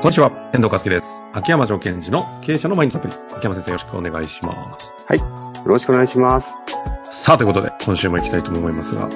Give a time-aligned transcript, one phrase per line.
[0.00, 1.22] こんにちは、遠藤和樹です。
[1.34, 3.14] 秋山条件時の経営者の毎日アプリ。
[3.36, 4.94] 秋山先生よろしくお願いします。
[5.06, 5.18] はい。
[5.18, 5.26] よ
[5.66, 6.54] ろしくお願いします。
[7.12, 9.10] さあ、ということで、今週も行きたいと思いますが、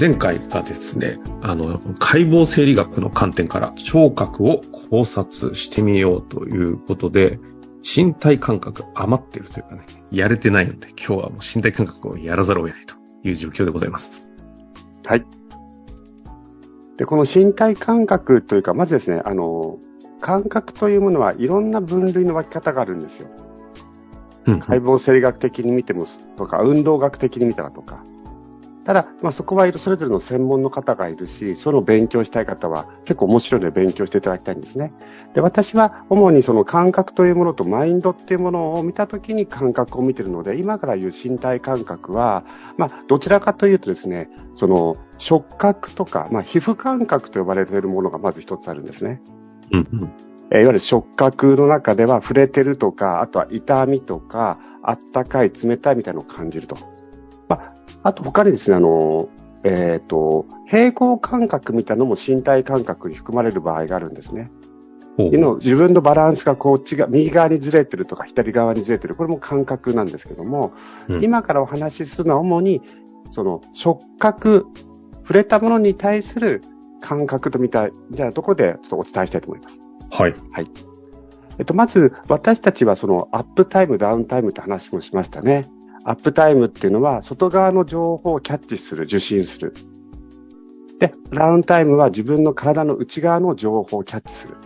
[0.00, 7.38] 前回がですね、あの、解剖生理学の観点から聴覚を考察してみようということで、
[7.84, 12.94] 身体感覚余ってるというかね、やれてないので、今日はもう身体感覚をやらざるを得ないと
[13.24, 14.26] いう状況でございます。
[15.04, 15.26] はい。
[16.96, 19.78] で、この身体感覚というか、まずですね、あの、
[20.20, 23.28] 感覚というものはいろんな分類の分け方があるんですよ。
[24.46, 28.02] うん解剖生理学的に見てもとか、運動学的に見たらとか。
[28.88, 34.94] ただ、まあ、そこはそれぞれの専門の方がいるし、その勉強したい方は結構面白いので勉強していただきたいんですね。
[35.34, 42.44] で、私は主にその感覚というものとマインドっていうものを見たときに感覚を見てるので、今から言う身体感覚は、
[42.78, 49.20] まあ、どちらかというとですね、その触覚とか、まあ、皮膚感覚と呼ばれているものがまず一つあるんですね。
[49.72, 50.12] うんうん
[50.50, 56.76] えーいわゆる触覚の中では触れてるとか、あとは痛みとか、あったかい、冷たいみたいなのを感じると。
[57.48, 59.28] まあ、あと他にですね、あの、
[59.64, 64.50] えっ、と、平行感覚みたいなのも身体感覚に含まれる場合があるんですね。
[65.18, 70.72] 自分のバランスがこっちが、右側にずれてるとか左側にずれてる、これも感覚なんですけども、
[71.08, 72.80] うん今からお話しするのは主に、
[73.32, 74.66] その触覚、
[75.22, 76.62] 触れたものに対する
[77.00, 79.80] 感覚とみたいなところでちょっとお伝えしたいと思います。
[80.10, 80.66] はい。
[81.58, 85.66] えっと、まず、私たちはそのアップタイム、ダウンタイムって話もしましたね。
[86.04, 89.74] アップタイムっていうのは、外側の情報をキャッチする、受信する。
[91.00, 94.56] で、ダウンタイムは自分の体の内側の情報をキャッチする。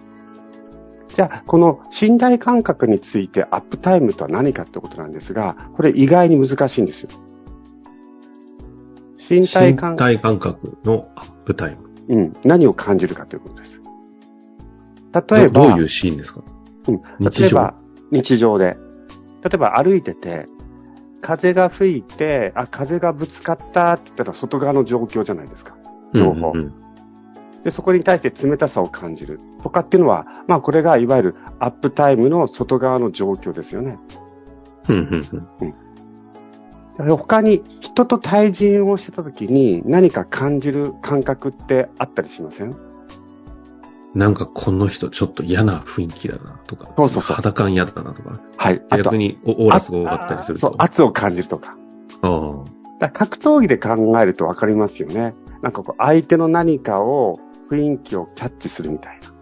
[1.14, 7.10] じゃあ、この信頼感覚についてアップタイムとは何かってことなんですが、これ意外に難しいんですよ。
[9.30, 11.91] 身体感身体感覚のアップタイム。
[12.08, 13.80] うん、何を感じるかということです。
[15.14, 16.42] 例えば、どどういうシーンですか？
[16.88, 17.02] うん。
[17.18, 17.44] 日常。
[17.44, 17.74] 例えば、
[18.10, 18.76] 日常で。
[19.42, 20.46] 例えば歩いてて、
[21.20, 25.76] 風が吹いて、あ、風がぶつかったって言ったら外側の状況じゃないですか。
[26.14, 26.52] 情報。
[26.54, 26.74] うんうん
[27.62, 29.38] で、そこに対して冷たさを感じる。
[29.62, 34.00] とかっていうのは、まあこれがいわゆるアップタイムの外側の状況ですよね。
[34.88, 35.70] うんうんうん。
[35.70, 35.74] で
[36.98, 42.76] 他に人と対人をしてた時に何か感じる感覚ってあったりしません？
[44.14, 48.82] なんかこの人ちょっと嫌な雰囲気だなとか、そうそうそう肌感嫌だなとか、はい。
[48.90, 51.76] 逆にオーラスが多かったりするそうと。、圧を感じるとか。
[52.20, 52.64] ああ
[53.00, 55.34] だ格闘技で考えると分かりますよね。
[55.62, 57.38] なんかこう相手の何かを、
[57.70, 59.32] 雰囲気をキャッチするみたいな。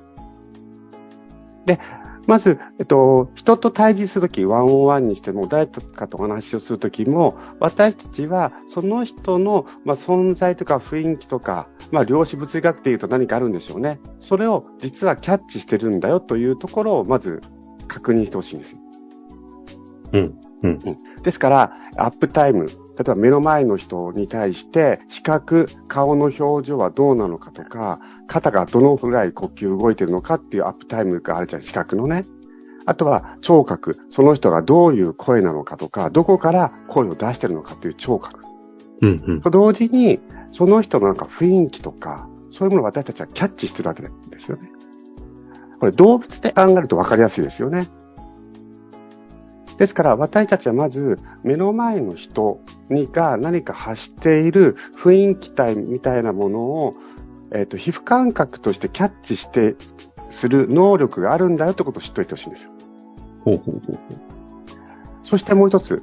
[1.66, 1.80] で、
[2.30, 13.98] まず、えっと、人と対峙するとき、ワンオンワンにしても、誰とかとお話をするときも、私たちはその人の、まあ、存在とか雰囲気とか、まあ、量子物理学で言うと何かあるんでしょうね。
[14.20, 17.40] それを実はキャッチしてるんだよというところを、まず
[17.88, 18.78] 確認してほしいんですよ。
[20.12, 20.40] うん。
[20.62, 20.78] うん。
[21.24, 22.68] ですから、アップタイム、
[23.00, 32.26] 例えば目の前の人に対して、視覚、顔の表情はどうなのかとか、肩がどのくらい呼吸動いてるのかっていうアップタイムがあるじゃん、視覚のね。
[32.84, 38.40] あとは聴覚、その人がどういう声なのかとか、どこから声を出してるのかという聴覚。
[39.00, 39.24] うん。
[39.26, 39.40] うん。
[39.40, 44.70] と同時に、その人のなんか雰囲気とか、そういうものを私たちはキャッチしてるわけですよね。
[45.78, 47.88] これ動物で考えると分かりやすいですよね。
[49.80, 52.60] ですから私たちはまず目の前の人
[52.90, 56.92] にが何か発している雰囲気体みたいなものを、
[57.50, 59.76] えっ、と、皮膚感覚としてキャッチして
[60.28, 62.70] する能力があるんだよってことを知っておいてほしいんですよ。
[63.42, 64.18] ほうほうほうほう。
[65.22, 66.02] そしてもう一つ、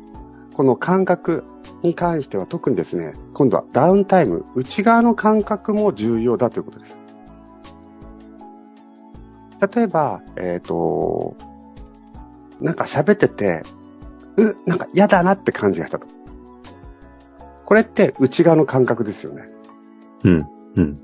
[0.56, 1.44] この感覚
[1.84, 6.98] に関しては特にですね、今度はダウンタイム、内側の感覚も重要だということです。
[9.76, 11.36] 例えば、えっ、と、
[12.62, 13.64] なんか喋ってて、
[14.38, 16.08] う、なんか嫌だなって感じがしたと。
[17.66, 19.44] これって内側の感覚ですよね。
[20.24, 20.32] うん。
[20.34, 20.48] うん。
[20.76, 21.00] うん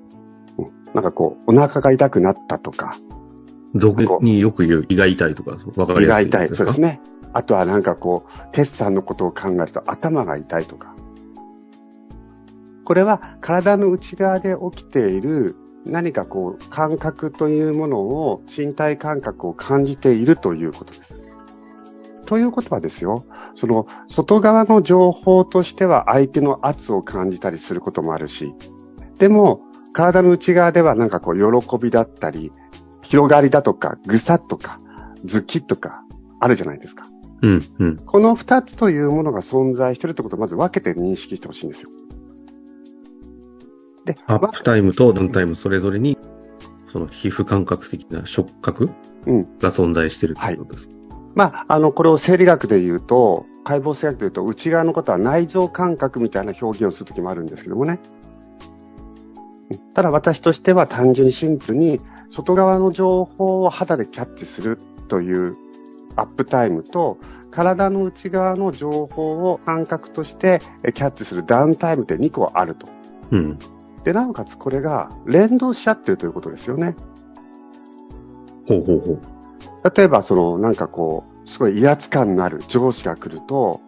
[0.93, 2.97] なんかこう、お腹が痛くなったとか、
[3.73, 6.55] 毒によく言う胃が痛いとか、わかり胃がやすい痛い。
[6.55, 6.87] そうですね。
[6.87, 7.01] ね。
[7.33, 10.95] あとはなんかこう、テスさんのことを考えると頭が痛いとか。
[12.83, 15.55] これは体の内側で起きている
[15.85, 21.22] 何かこう、感覚というものを、身体感覚を感じているということです。
[22.25, 23.25] ということはですよ、
[23.55, 28.53] その外側の情報としては相手の圧を感じたりすることもあるし、
[29.17, 29.61] でも
[29.93, 32.51] 体の内側ではなんかこう喜びだったり、
[33.01, 34.79] 広がりだとか、ぐさっとか、
[35.23, 36.03] ズキッとか、
[36.39, 37.05] あるじゃないですか。
[37.41, 37.63] うん。
[37.79, 37.97] うん。
[37.97, 41.89] この二つというものが存在しているということをまず分けて認識してほしいんですよ。
[44.05, 46.17] で、アップタイムとダウンタイムそれぞれに
[46.91, 48.89] その皮膚感覚的な触覚
[49.25, 49.43] うん。
[49.59, 50.95] が存在してるってことですか、
[51.35, 57.99] まあ、あの、これを生理学で言うと、解剖生学で言うと、内側のことは内臓感覚みたいな表現をするときもあるんですけどもね。
[58.17, 58.23] うん
[59.93, 61.99] ただ私としては単純にシンプルに、
[62.29, 65.55] 外側の情報を肌でキャッチするという
[66.15, 67.17] アップタイムと、
[67.51, 72.87] 体の内側の情報を感覚としてえキャッチするダウンタイムって2個あると。
[73.31, 73.59] うん。
[74.03, 76.95] で、なおかつこれが連動し合ってるということですよね。
[78.67, 79.19] ほうほうほう。
[79.83, 83.81] 例えば、その、なんかこう、すごい威圧感のある上司が来ると、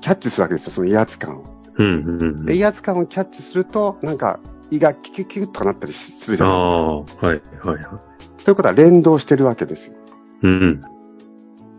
[0.00, 1.44] キャッチするわけですよ、その威圧感を。
[1.76, 1.88] うんう
[2.18, 4.40] んうんで、威圧感をキャッチすると、なんか、
[4.70, 7.26] 胃がキュキュキュッとなったりするじあゃないですか。
[7.26, 8.00] あ、はい、はい、は
[8.44, 9.94] ということは連動してるわけですよ。
[10.42, 10.46] い。
[10.46, 10.80] うん。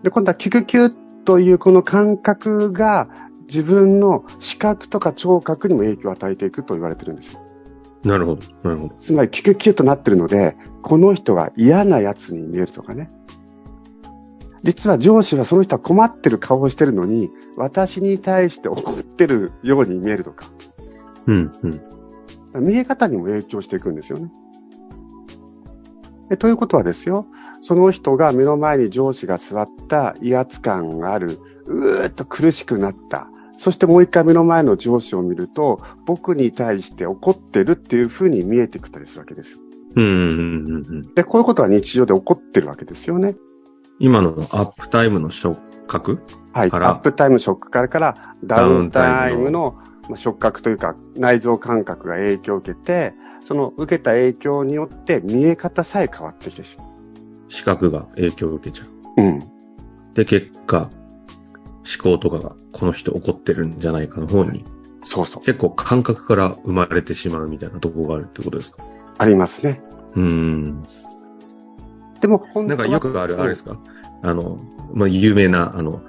[0.03, 3.07] で、今度はキュキュキュッというこの感覚が、
[3.47, 7.41] 自分の視覚とか聴覚にも影響を与えていくと言われてるんですよ。
[8.05, 8.95] なるほど、なるほど。
[9.01, 13.09] つまり、キュキュキュッとなってるので、この人が嫌な奴に見えるとかね。
[14.63, 20.51] 実は上司はその人は困ってる顔をしてるのに、私に対して怒ってるように見えるとか。
[21.27, 21.51] うん、
[22.53, 22.65] うん。
[22.65, 24.31] 見え方にも影響していくんですよね。
[26.29, 27.25] でということはですよ、
[27.61, 33.29] その人が目の前に上司が座った威圧感がある、うーっと苦しくなった。
[33.51, 39.57] そしてもう一回目の前の上司を見ると、僕に対して怒ってるっていう風に見えてきたりするわけですよ。
[39.97, 41.01] うん、うん、うん、うん。
[41.13, 43.35] で、こういうことが日常で起こってるわけですよね。
[43.99, 46.19] 今のアップタイムの触覚
[46.53, 46.69] はい。
[46.71, 49.77] アップタイムショックからダウンタイムの
[50.09, 53.13] まあ触覚というか内臓感覚が影響を受けて、
[53.45, 56.83] その受けた影響によって見え方さえ変わってきてしま
[57.49, 58.85] 視覚が影響を受けちゃ
[59.17, 59.21] う。
[59.21, 59.25] う。
[59.25, 59.39] うん。
[60.13, 60.89] で、結果、
[61.99, 64.63] 思考とかがこの人怒ってるんじゃないかの方に、
[65.03, 65.43] そうそう。
[65.43, 68.83] 結構感覚から生まれてしまうみたいなところがあるってことですか？
[69.17, 69.81] ありますね。
[70.15, 70.83] うーん。
[72.21, 73.77] でも、本なんかよくある、あれですか？
[74.21, 74.59] あの、
[74.93, 76.01] まあ、有名な、あの、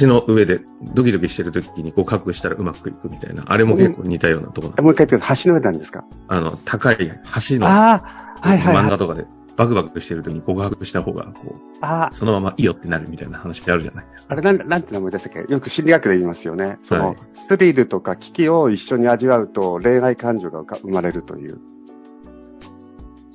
[0.00, 0.62] 橋の上で
[0.94, 6.06] ドキドキしてる時に告白したらうまくいくみたいな、あれも結構似たようなところもう一回言ってください橋の上なんですか？
[6.28, 8.82] あの、高い橋のああ、はいはいはい。
[8.82, 14.32] 真ん中とかでバクバクしてる時に告白した方が、こう、ああ、そのままいいよってなるみたいな話あるじゃないですか。
[14.32, 15.52] あれなん、なんて名前でしたっけ？
[15.52, 16.78] よく心理学で言いますよね。
[16.82, 21.58] その、はいスリルとか危機を一緒に味わうと恋愛感情が生まれるという。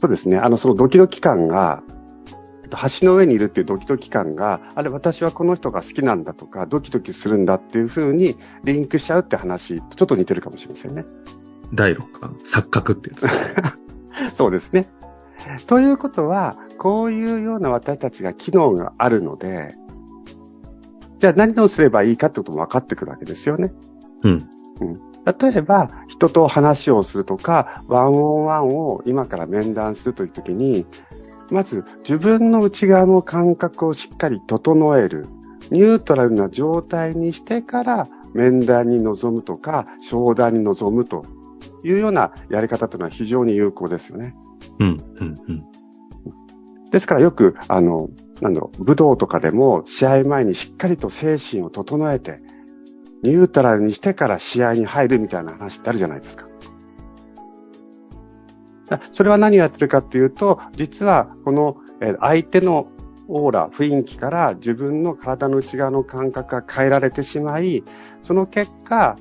[0.01, 0.37] そうですね。
[0.37, 1.83] あの、そのドキドキ感が、
[2.63, 11.05] えっと橋の上にいるっていうドキドキ感が、あれ私はこの人が好きなんだとか、ドキドキするんだっていう風にリンクしちゃうって話とちょっと似てるかもしれませんね。
[11.73, 13.27] 第六感、錯覚ってやつ。
[14.35, 14.87] そうですね。
[15.67, 19.75] ということは、こういうような私たちが機能があるので、
[21.19, 23.73] じゃあ何をすればいいかってことも分かってくるわけですよね。
[24.23, 25.08] うん。
[25.37, 30.85] 例えば、人と話をするとか、ワンオンワンを今から面談するというときに、
[31.51, 35.27] まず自分の内側の感覚をしっかり整える、
[35.71, 41.23] ニュートラルな状態にしてから面談に臨むとか、商談に臨むと
[41.83, 44.35] いうようなやり方というのは非常に有効ですよね。
[44.79, 44.87] うん、
[45.19, 45.65] うん、うん。
[46.91, 48.09] ですからよく、あの、
[48.41, 52.41] なんだろう、武道とかでも試合前にしっかりと精神を整えて、
[53.23, 56.47] ニュートラルにしてから試合に入るみたいな話ってあるじゃないですか。
[58.87, 62.87] だそれは何をやってるかっていうと、実はこのえー相手の
[63.27, 67.83] オーラ、雰囲気から自分の体の内側の感覚が変えられてしまい、
[68.23, 69.15] その結果、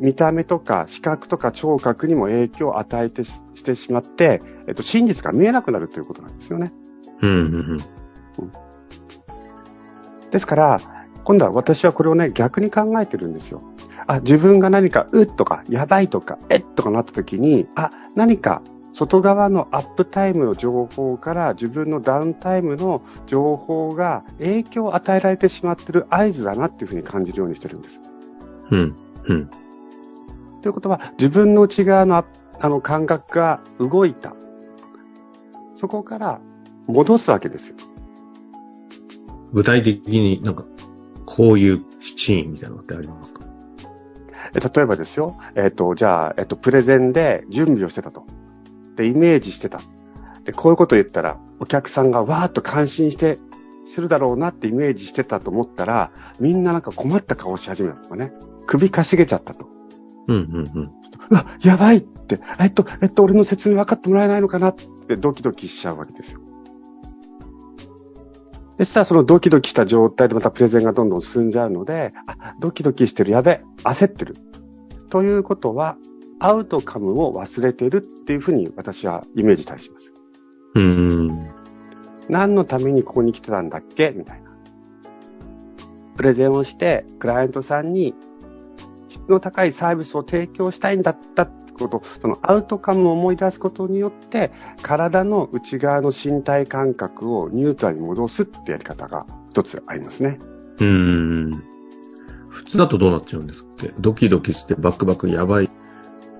[0.00, 6.72] 見た目とか視覚とか聴覚にも影響を与えてししてしまって、えっと、真実が見えなくなるということなんですよね。
[7.22, 7.78] うん、うん、うん。
[10.30, 10.80] ですから、
[11.26, 13.60] 今度は私はこれをね、逆に考えてるんですよ。
[14.06, 28.00] あ、自分が何か、うっとか、やばいとか、えっとかなった時に、あ、何か、外側のアップタイムの情報から自分のダウンタイムの情報が影響を与えられてしまってる合図だなっていうふうに感じるようにしてるんです。
[28.70, 29.50] うん、うん。
[30.62, 32.24] ということは、自分の内側のあ
[32.60, 34.36] あの感覚が動いた。
[35.74, 36.40] そこから
[36.86, 37.76] 戻すわけですよ。
[39.52, 40.64] 具体的になんか、
[41.26, 43.40] こういうシーンみたいなのってありますか？
[44.54, 48.24] え例えばですよ、えっ、と、じゃあ、えっ、と、プレゼンで準備をしてたと。
[48.96, 49.80] で、イメージしてた。
[50.44, 53.38] で、こういうことを言ったら、お客さんがわーっと感心して、
[53.86, 58.32] するだろうなってイメージしてたと思ったら、みんななんか困った顔をし始めたとかね。
[58.66, 59.68] 首かしげちゃったと。
[60.28, 60.90] うん、うん、うん。
[61.30, 66.40] うわ、やばいって、えっと、えっと、俺の説明分かってもらえないのかなってドキドキしちゃうわけですよ。
[68.78, 74.36] でしたらそのドキドキした状態でまたプレゼンがどんどん進んじゃうので、あ、ドキドキしてる、やべ、焦ってる。
[75.08, 75.96] ということは、
[76.40, 80.12] アウトカムを忘れてるっていうふうに私はイメージしたりします。
[80.74, 81.48] うん。
[82.28, 84.12] 何のためにここに来てたんだっけ？
[84.14, 84.50] みたいな。
[86.16, 88.14] プレゼンをして、クライアントさんに
[89.08, 94.52] 質の高いサービスを提供したいんだったこと、そのアウトカムを思い出すことによって、
[94.82, 100.38] 体の内側の身体感覚をニュートラルに戻すってやり方が一つありますね。
[100.80, 101.62] うん。
[102.48, 105.70] 普通だとどうなっちゃうんですっけドキドキしてバックバックやばい。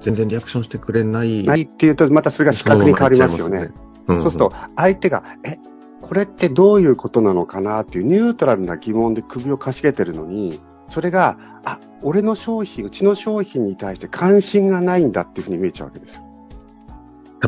[0.01, 1.45] 全然リアクションしてくれない。
[1.45, 3.73] ないっていうと、またそれが視覚に変わりますよね。
[4.07, 5.59] うん、そうすると、相手が、え、
[6.01, 16.23] これってどういうことなのかなっていうニュートラルな疑問で首をかしげてるのに、それが、あ、俺の商品、うちの商品に対して関心がないんだっていうふうに見えちゃうわけですよ。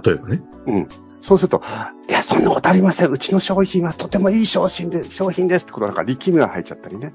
[0.05, 0.43] 例えばね。
[0.67, 0.89] うん。
[1.21, 1.63] そうすると、
[2.09, 3.11] いや、そんなことありません。
[3.11, 7.15] うちの商品はとてもいい商品で商品ですってことなんか力みが入っちゃったりね。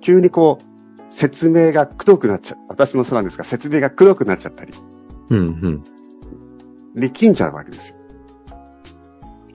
[0.00, 2.58] 急にこう、説明がくどくなっちゃう。
[2.68, 4.72] 私もそうなんですが、説明がくどくなっちゃったり。
[5.30, 5.82] うんうん。
[6.94, 7.96] 力んじゃうわけですよ。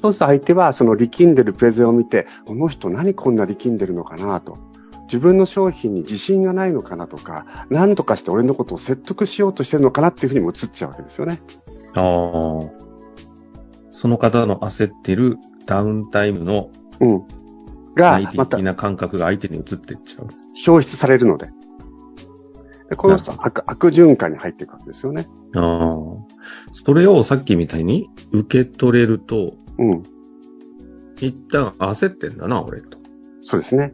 [0.02, 4.58] そうすると相手はその力んでるプレゼンを見て、この人何こんな力んでるのかなと。
[5.06, 11.42] 自分の商品に自信がないのかなとか、何とかして俺のことを説得しようとしてるのかなっていうふうにも映っちゃうわけですよね。
[11.94, 12.86] ああ。
[13.92, 16.70] その方の焦ってるダウンタイムの、
[17.00, 17.24] うん。
[17.96, 20.28] が、的な感覚が相手に移っていっちゃう。
[20.54, 21.50] 消失されるので。
[22.90, 25.28] でこの人悪、悪循環に入っていくわけですよね。
[25.56, 25.92] ああ。
[26.74, 30.04] それをさっきみたいに受け取れると、うん。
[31.20, 32.98] 一旦焦ってんだな、俺と。
[33.42, 33.94] そうですね。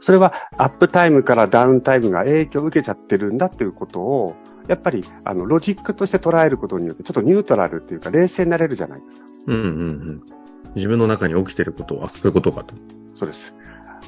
[0.00, 4.34] それはアップタイムからダウンタイムが影響を受けちゃってるんだっていうことを、
[4.66, 9.26] やっぱり、あの、ロジックとして捉えることによって、ちょっとニュートラルっていうか、冷静になれるじゃないですか。
[9.48, 10.22] うんうんうん。
[10.74, 12.74] 自分の中に起きてることは、そういうことかと。
[13.16, 13.54] そうです。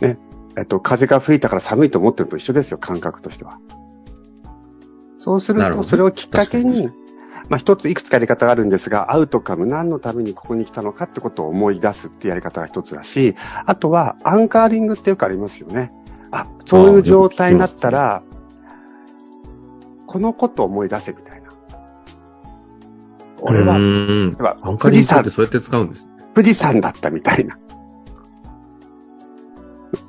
[0.01, 0.19] ね。
[0.57, 3.59] えっと、風が吹いたから寒いと思ってるのと一緒ですよ、感覚としては。
[5.19, 6.91] そうすると、それをきっかけに、
[7.53, 15.93] まあ、一ついくつかやり方があるんですが、アウトカム、何のためにここに来たのかってことを思い出すってやり方が一つだし、あとは、アンカーリングってよくありますよね。
[16.31, 18.23] あ、そういう状態になったら、
[20.07, 21.51] このことを思い出せみたいな。
[23.43, 23.77] 俺は、
[24.79, 26.09] 富士山ってそうやって使うんです。
[26.35, 27.59] 富士山だったみたいな。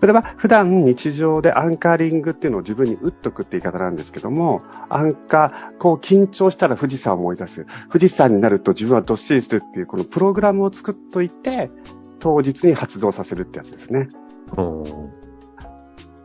[0.04, 7.66] それは普段日常でアンカーリングっていうのを自分に打っとくって言い方なんですけども、アンカー、こう緊張したら富士山を思い出す。
[7.90, 11.72] 富士山になると自分はどっしりするっていうこのプログラムを作っといて、
[12.20, 14.10] 当日に発動させるってやつですね。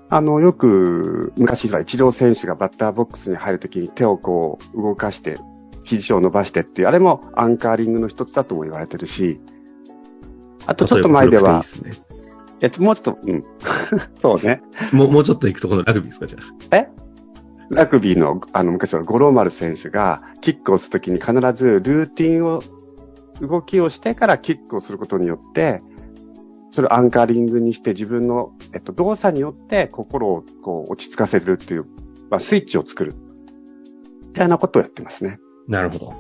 [0.09, 5.39] あの、よく昔はイチロー選手がバッターボックスに入るときに手をこう動かして、
[5.85, 9.41] 肘を伸ばしてっていう、あれもアンカーリングの一つだとも言われてるし、
[10.67, 11.63] あとちょっと前では、
[12.61, 13.45] や、もうちょっと、うん。
[14.21, 14.63] そうね。
[14.93, 16.39] もう、もうちょっと行くところのラグビーですか、じゃ
[16.71, 16.77] あ。
[16.77, 16.89] え？
[17.71, 22.63] ラグビーの、あの、昔は五郎丸選手が、キックをするときに必ずルーティンを、
[23.41, 25.81] 動きをしてからキックをすることによって、
[26.71, 31.85] それをアンカーリングにして自分の、えっと、動作によって心をこう落ち着かせるっていう、
[32.31, 33.15] まあ、スイッチを作る。
[34.27, 35.39] みたいなことをやってますね。
[35.67, 36.13] なるほど。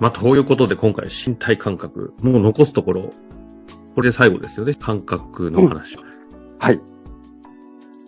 [0.00, 3.12] まあ、ということで今回身体感覚、もう残すところ
[3.96, 6.02] これで最後ですよね、感覚の話は。
[6.02, 6.80] うん、はい。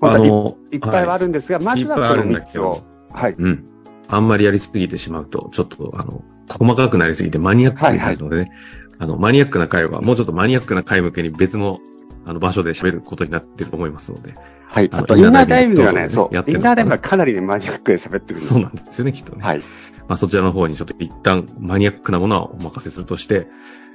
[0.02, 2.82] あのい、いっぱいはあるんですが、はい、まずはこの3つを。
[3.10, 3.34] はい。
[3.38, 3.64] うん。
[4.06, 8.58] あんまりやりすぎてしまうと、ちょっと、あの、細かくなりすぎてマニアックになるのでね、はいはい、
[8.98, 11.78] あの、マニアックな回は、もうちょっとマニアックな回向けに別の、
[12.26, 14.34] あの、場所で喋ることになってると思いますので。
[14.70, 14.90] はい。
[14.92, 19.42] あと、インナーダイビングはね、そう、インナーダイビングはかなりね、マニアックで喋ってるんですそうなんですよね、きっとね。
[19.42, 19.60] はい。
[20.06, 23.48] まあ、そちらの方にちょっと一旦マニアックなものはお任せするとして、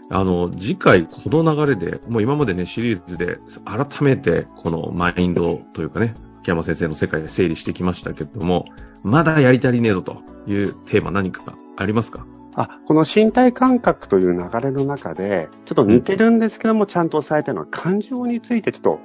[0.09, 6.13] あの、次回この流れで、もう今までね、シリーズで改めてこのマインドというかね、
[6.43, 8.65] 木山先生の世界で整理してきましたけれども、
[9.01, 12.25] まだやり足りねえぞというテーマ何かありますか？
[12.55, 18.99] あ、この身体感覚という流れの中で、ちょっと似てるんですけども、ちゃんと抑えたいのは感情についてちょっと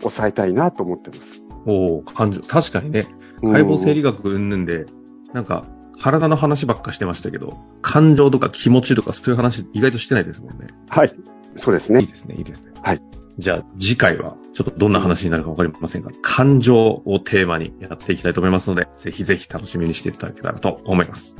[0.00, 1.42] 抑えたいなと思ってます。
[1.66, 2.40] おお感情。
[2.40, 3.06] 確かにね、
[3.42, 4.86] 解剖生理学云々で、
[5.32, 5.64] なんか、
[6.00, 10.68] 体の話ばっかしてましたけど、感情とか気持ちとかそういう話意外としてないですもんね。
[10.88, 11.12] はい。
[11.56, 12.00] そうですね。
[12.00, 12.70] いいですね、いいですね。
[12.82, 13.02] はい。
[13.38, 21.36] じゃあ次回はちょっとどんな話になるかわかりませんが、感情をテーマにやっていきたいと思いますので、ぜひぜひ楽しみにしていただけたらと思います。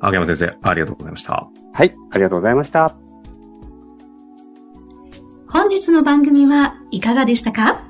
[0.00, 1.48] 青山先生、ありがとうございました。
[1.72, 2.96] はい、ありがとうございました。
[5.48, 7.89] 本日の番組はいかがでしたか？